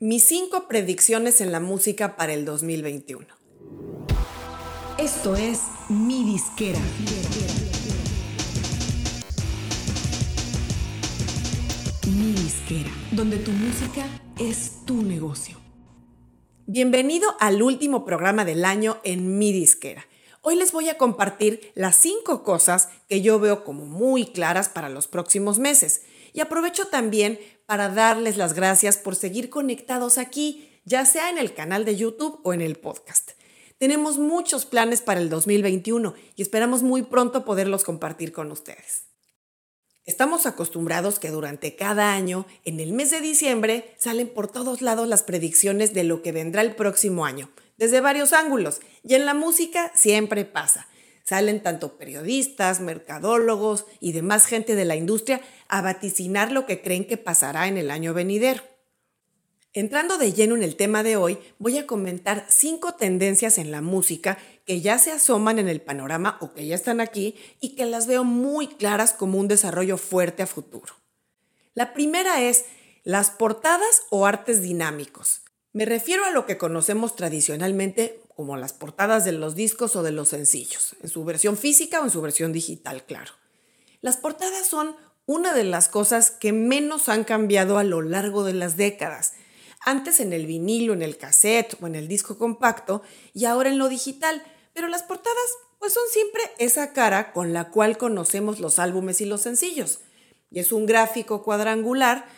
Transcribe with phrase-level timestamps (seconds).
[0.00, 3.26] Mis cinco predicciones en la música para el 2021.
[4.96, 6.78] Esto es Mi Disquera.
[12.16, 14.06] Mi Disquera, donde tu música
[14.38, 15.56] es tu negocio.
[16.66, 20.06] Bienvenido al último programa del año en Mi Disquera.
[20.42, 24.90] Hoy les voy a compartir las cinco cosas que yo veo como muy claras para
[24.90, 26.02] los próximos meses.
[26.32, 31.52] Y aprovecho también para darles las gracias por seguir conectados aquí, ya sea en el
[31.52, 33.32] canal de YouTube o en el podcast.
[33.76, 39.08] Tenemos muchos planes para el 2021 y esperamos muy pronto poderlos compartir con ustedes.
[40.06, 45.06] Estamos acostumbrados que durante cada año, en el mes de diciembre, salen por todos lados
[45.06, 49.34] las predicciones de lo que vendrá el próximo año, desde varios ángulos, y en la
[49.34, 50.88] música siempre pasa.
[51.28, 57.06] Salen tanto periodistas, mercadólogos y demás gente de la industria a vaticinar lo que creen
[57.06, 58.62] que pasará en el año venidero.
[59.74, 63.82] Entrando de lleno en el tema de hoy, voy a comentar cinco tendencias en la
[63.82, 67.84] música que ya se asoman en el panorama o que ya están aquí y que
[67.84, 70.94] las veo muy claras como un desarrollo fuerte a futuro.
[71.74, 72.64] La primera es
[73.04, 75.42] las portadas o artes dinámicos.
[75.74, 80.12] Me refiero a lo que conocemos tradicionalmente como las portadas de los discos o de
[80.12, 83.32] los sencillos, en su versión física o en su versión digital, claro.
[84.00, 84.94] Las portadas son
[85.26, 89.32] una de las cosas que menos han cambiado a lo largo de las décadas.
[89.80, 93.02] Antes en el vinilo, en el cassette o en el disco compacto
[93.34, 94.40] y ahora en lo digital.
[94.72, 99.24] Pero las portadas pues son siempre esa cara con la cual conocemos los álbumes y
[99.24, 99.98] los sencillos.
[100.48, 102.28] Y es un gráfico cuadrangular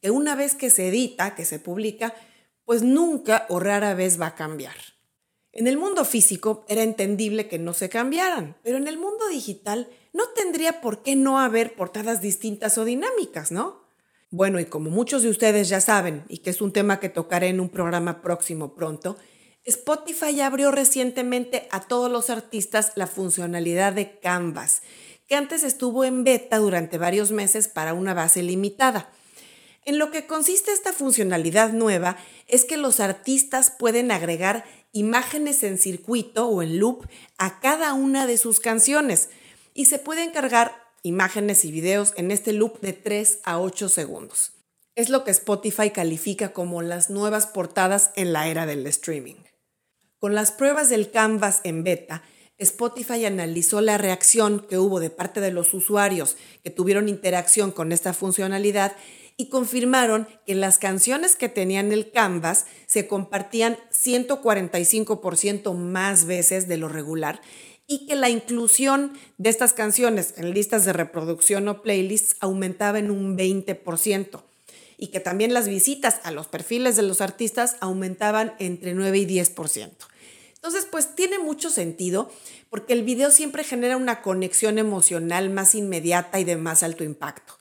[0.00, 2.14] que una vez que se edita, que se publica,
[2.64, 4.76] pues nunca o rara vez va a cambiar.
[5.52, 9.88] En el mundo físico era entendible que no se cambiaran, pero en el mundo digital
[10.12, 13.80] no tendría por qué no haber portadas distintas o dinámicas, ¿no?
[14.30, 17.48] Bueno, y como muchos de ustedes ya saben, y que es un tema que tocaré
[17.48, 19.16] en un programa próximo pronto,
[19.64, 24.82] Spotify abrió recientemente a todos los artistas la funcionalidad de Canvas,
[25.26, 29.10] que antes estuvo en beta durante varios meses para una base limitada.
[29.84, 35.78] En lo que consiste esta funcionalidad nueva es que los artistas pueden agregar imágenes en
[35.78, 37.06] circuito o en loop
[37.38, 39.30] a cada una de sus canciones
[39.74, 44.52] y se pueden cargar imágenes y videos en este loop de 3 a 8 segundos.
[44.96, 49.36] Es lo que Spotify califica como las nuevas portadas en la era del streaming.
[50.18, 52.22] Con las pruebas del Canvas en beta,
[52.58, 57.90] Spotify analizó la reacción que hubo de parte de los usuarios que tuvieron interacción con
[57.90, 58.94] esta funcionalidad
[59.40, 66.76] y confirmaron que las canciones que tenían el Canvas se compartían 145% más veces de
[66.76, 67.40] lo regular
[67.86, 73.10] y que la inclusión de estas canciones en listas de reproducción o playlists aumentaba en
[73.10, 74.42] un 20%
[74.98, 79.26] y que también las visitas a los perfiles de los artistas aumentaban entre 9 y
[79.26, 79.90] 10%.
[80.56, 82.30] Entonces, pues tiene mucho sentido
[82.68, 87.59] porque el video siempre genera una conexión emocional más inmediata y de más alto impacto.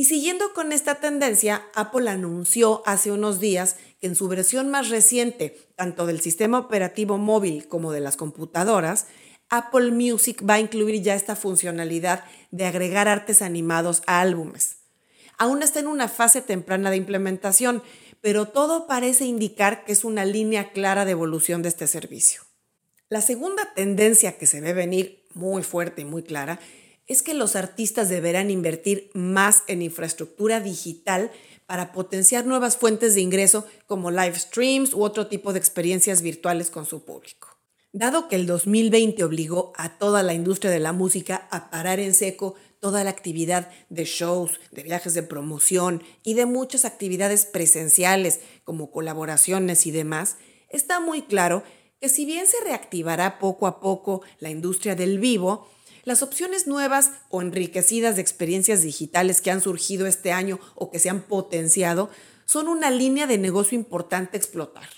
[0.00, 4.88] Y siguiendo con esta tendencia, Apple anunció hace unos días que en su versión más
[4.88, 9.08] reciente, tanto del sistema operativo móvil como de las computadoras,
[9.50, 14.78] Apple Music va a incluir ya esta funcionalidad de agregar artes animados a álbumes.
[15.36, 17.82] Aún está en una fase temprana de implementación,
[18.22, 22.40] pero todo parece indicar que es una línea clara de evolución de este servicio.
[23.10, 26.58] La segunda tendencia que se ve venir muy fuerte y muy clara
[27.10, 31.32] es que los artistas deberán invertir más en infraestructura digital
[31.66, 36.70] para potenciar nuevas fuentes de ingreso como live streams u otro tipo de experiencias virtuales
[36.70, 37.48] con su público.
[37.92, 42.14] Dado que el 2020 obligó a toda la industria de la música a parar en
[42.14, 48.38] seco toda la actividad de shows, de viajes de promoción y de muchas actividades presenciales
[48.62, 50.36] como colaboraciones y demás,
[50.68, 51.64] está muy claro
[52.00, 55.68] que si bien se reactivará poco a poco la industria del vivo,
[56.10, 60.98] las opciones nuevas o enriquecidas de experiencias digitales que han surgido este año o que
[60.98, 62.10] se han potenciado
[62.46, 64.88] son una línea de negocio importante explotar.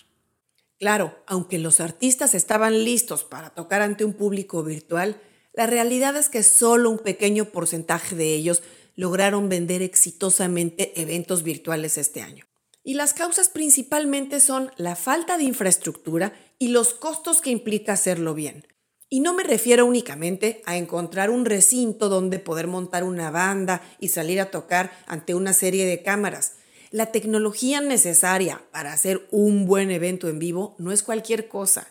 [0.79, 5.21] Claro, aunque los artistas estaban listos para tocar ante un público virtual,
[5.53, 8.63] la realidad es que solo un pequeño porcentaje de ellos
[8.97, 12.47] lograron vender exitosamente eventos virtuales este año.
[12.85, 18.33] Y las causas principalmente son la falta de infraestructura y los costos que implica hacerlo
[18.33, 18.67] bien.
[19.13, 24.09] Y no me refiero únicamente a encontrar un recinto donde poder montar una banda y
[24.09, 26.55] salir a tocar ante una serie de cámaras.
[26.91, 31.89] La tecnología necesaria para hacer un buen evento en vivo no es cualquier cosa.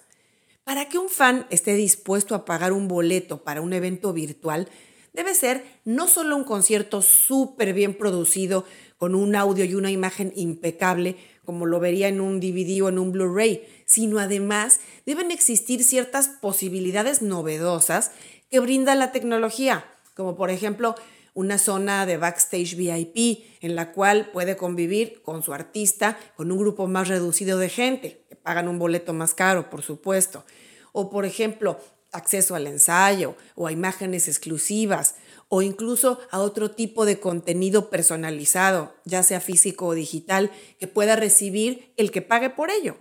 [0.64, 4.68] Para que un fan esté dispuesto a pagar un boleto para un evento virtual,
[5.14, 8.66] debe ser no solo un concierto súper bien producido,
[9.02, 13.00] con un audio y una imagen impecable, como lo vería en un DVD o en
[13.00, 18.12] un Blu-ray, sino además deben existir ciertas posibilidades novedosas
[18.52, 19.86] que brinda la tecnología,
[20.16, 20.94] como por ejemplo
[21.34, 26.60] una zona de backstage VIP en la cual puede convivir con su artista con un
[26.60, 30.46] grupo más reducido de gente, que pagan un boleto más caro, por supuesto.
[30.92, 31.80] O por ejemplo,
[32.12, 35.16] acceso al ensayo o a imágenes exclusivas
[35.48, 41.16] o incluso a otro tipo de contenido personalizado, ya sea físico o digital, que pueda
[41.16, 42.98] recibir el que pague por ello.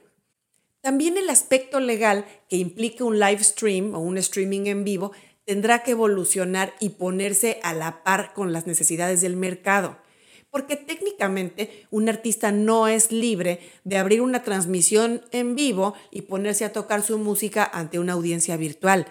[0.80, 5.12] También el aspecto legal que implica un live stream o un streaming en vivo
[5.44, 9.98] tendrá que evolucionar y ponerse a la par con las necesidades del mercado.
[10.50, 16.64] Porque técnicamente un artista no es libre de abrir una transmisión en vivo y ponerse
[16.64, 19.06] a tocar su música ante una audiencia virtual,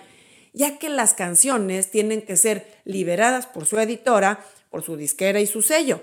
[0.54, 5.48] ya que las canciones tienen que ser liberadas por su editora, por su disquera y
[5.48, 6.02] su sello,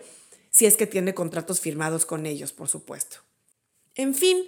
[0.50, 3.18] si es que tiene contratos firmados con ellos, por supuesto.
[3.94, 4.38] En fin,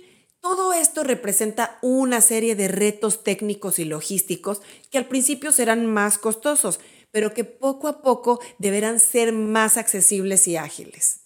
[0.41, 6.17] todo esto representa una serie de retos técnicos y logísticos que al principio serán más
[6.17, 6.81] costosos,
[7.11, 11.21] pero que poco a poco deberán ser más accesibles y ágiles.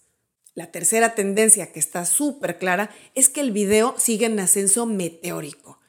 [0.54, 5.80] La tercera tendencia que está súper clara es que el video sigue en ascenso meteórico.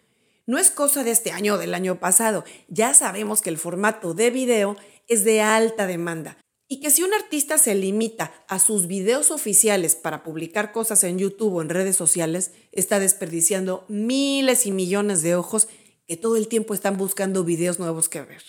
[0.45, 4.13] No es cosa de este año o del año pasado, ya sabemos que el formato
[4.13, 6.37] de video es de alta demanda
[6.67, 11.19] y que si un artista se limita a sus videos oficiales para publicar cosas en
[11.19, 15.67] YouTube o en redes sociales, está desperdiciando miles y millones de ojos
[16.07, 18.43] que todo el tiempo están buscando videos nuevos que ver.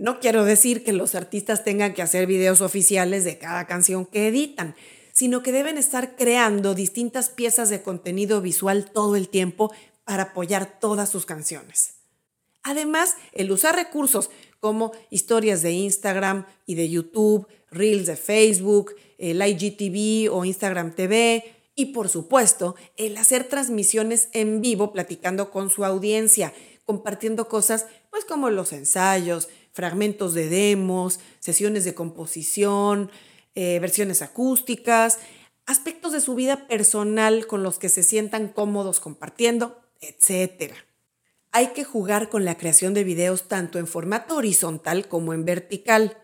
[0.00, 4.28] No quiero decir que los artistas tengan que hacer videos oficiales de cada canción que
[4.28, 4.74] editan,
[5.12, 9.70] sino que deben estar creando distintas piezas de contenido visual todo el tiempo
[10.06, 11.96] para apoyar todas sus canciones.
[12.62, 19.42] Además, el usar recursos como historias de Instagram y de YouTube, Reels de Facebook, el
[19.42, 21.44] IGTV o Instagram TV
[21.74, 26.54] y por supuesto el hacer transmisiones en vivo platicando con su audiencia,
[26.86, 29.48] compartiendo cosas pues como los ensayos,
[29.80, 33.10] fragmentos de demos, sesiones de composición,
[33.54, 35.20] eh, versiones acústicas,
[35.64, 40.74] aspectos de su vida personal con los que se sientan cómodos compartiendo, etc.
[41.50, 46.18] Hay que jugar con la creación de videos tanto en formato horizontal como en vertical.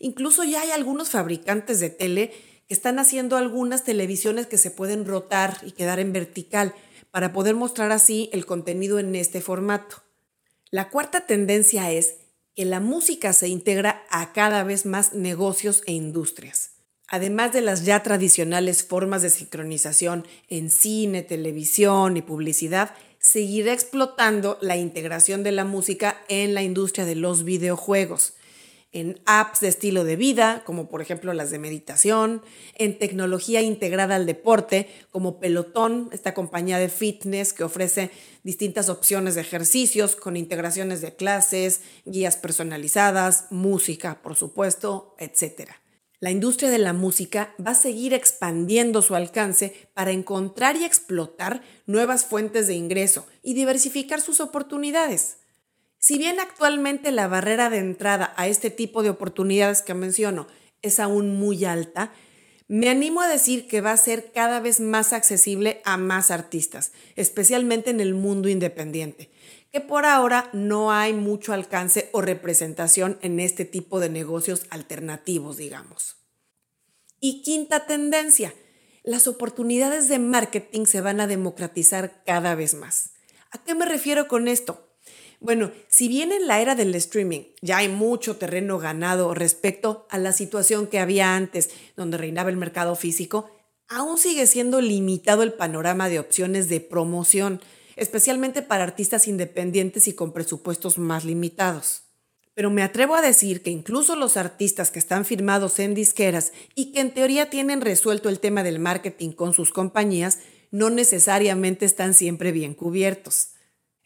[0.00, 2.32] Incluso ya hay algunos fabricantes de tele
[2.66, 6.74] que están haciendo algunas televisiones que se pueden rotar y quedar en vertical
[7.12, 10.02] para poder mostrar así el contenido en este formato.
[10.70, 12.25] La cuarta tendencia es
[12.56, 16.70] que la música se integra a cada vez más negocios e industrias.
[17.06, 24.58] Además de las ya tradicionales formas de sincronización en cine, televisión y publicidad, seguirá explotando
[24.62, 28.32] la integración de la música en la industria de los videojuegos
[28.96, 32.40] en apps de estilo de vida, como por ejemplo las de meditación,
[32.76, 38.10] en tecnología integrada al deporte, como Pelotón, esta compañía de fitness que ofrece
[38.42, 45.72] distintas opciones de ejercicios con integraciones de clases, guías personalizadas, música, por supuesto, etc.
[46.18, 51.60] La industria de la música va a seguir expandiendo su alcance para encontrar y explotar
[51.84, 55.36] nuevas fuentes de ingreso y diversificar sus oportunidades.
[55.98, 60.46] Si bien actualmente la barrera de entrada a este tipo de oportunidades que menciono
[60.82, 62.12] es aún muy alta,
[62.68, 66.92] me animo a decir que va a ser cada vez más accesible a más artistas,
[67.14, 69.30] especialmente en el mundo independiente,
[69.72, 75.56] que por ahora no hay mucho alcance o representación en este tipo de negocios alternativos,
[75.58, 76.16] digamos.
[77.20, 78.52] Y quinta tendencia,
[79.04, 83.10] las oportunidades de marketing se van a democratizar cada vez más.
[83.52, 84.85] ¿A qué me refiero con esto?
[85.40, 90.18] Bueno, si bien en la era del streaming ya hay mucho terreno ganado respecto a
[90.18, 93.50] la situación que había antes, donde reinaba el mercado físico,
[93.88, 97.60] aún sigue siendo limitado el panorama de opciones de promoción,
[97.96, 102.02] especialmente para artistas independientes y con presupuestos más limitados.
[102.54, 106.92] Pero me atrevo a decir que incluso los artistas que están firmados en disqueras y
[106.92, 110.38] que en teoría tienen resuelto el tema del marketing con sus compañías,
[110.70, 113.50] no necesariamente están siempre bien cubiertos.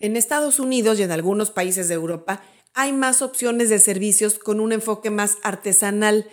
[0.01, 2.43] En Estados Unidos y en algunos países de Europa
[2.73, 6.27] hay más opciones de servicios con un enfoque más artesanal,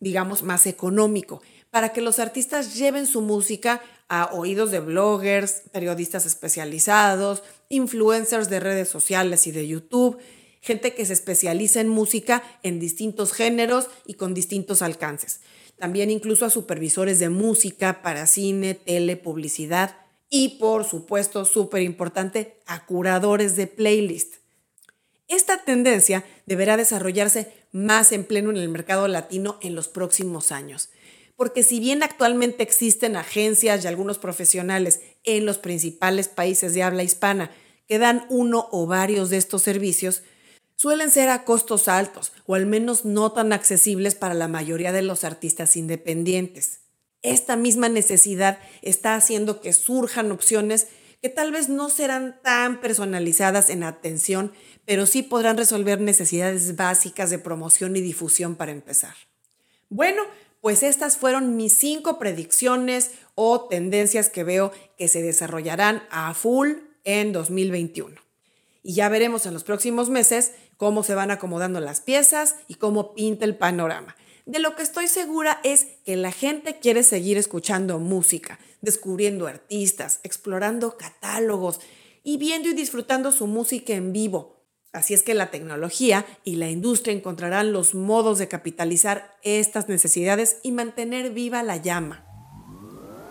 [0.00, 1.40] digamos más económico,
[1.70, 8.58] para que los artistas lleven su música a oídos de bloggers, periodistas especializados, influencers de
[8.58, 10.18] redes sociales y de YouTube,
[10.60, 15.40] gente que se especializa en música en distintos géneros y con distintos alcances.
[15.78, 22.60] También incluso a supervisores de música para cine, tele, publicidad y por supuesto, súper importante,
[22.66, 24.36] a curadores de playlist.
[25.26, 30.90] Esta tendencia deberá desarrollarse más en pleno en el mercado latino en los próximos años,
[31.36, 37.02] porque si bien actualmente existen agencias y algunos profesionales en los principales países de habla
[37.02, 37.50] hispana
[37.86, 40.22] que dan uno o varios de estos servicios,
[40.76, 45.02] suelen ser a costos altos o al menos no tan accesibles para la mayoría de
[45.02, 46.80] los artistas independientes.
[47.22, 50.88] Esta misma necesidad está haciendo que surjan opciones
[51.20, 54.52] que tal vez no serán tan personalizadas en atención,
[54.84, 59.14] pero sí podrán resolver necesidades básicas de promoción y difusión para empezar.
[59.88, 60.22] Bueno,
[60.60, 66.72] pues estas fueron mis cinco predicciones o tendencias que veo que se desarrollarán a full
[67.04, 68.20] en 2021.
[68.82, 73.14] Y ya veremos en los próximos meses cómo se van acomodando las piezas y cómo
[73.14, 74.16] pinta el panorama.
[74.48, 80.20] De lo que estoy segura es que la gente quiere seguir escuchando música, descubriendo artistas,
[80.22, 81.80] explorando catálogos
[82.24, 84.58] y viendo y disfrutando su música en vivo,
[84.90, 90.60] Así es que la tecnología y la industria encontrarán los modos de capitalizar estas necesidades
[90.62, 92.24] y mantener viva la llama.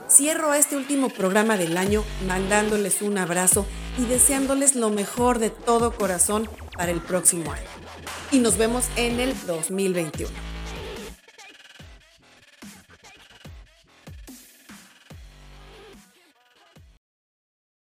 [0.07, 3.65] Cierro este último programa del año mandándoles un abrazo
[3.97, 6.47] y deseándoles lo mejor de todo corazón
[6.77, 7.67] para el próximo año.
[8.31, 10.56] Y nos vemos en el 2021.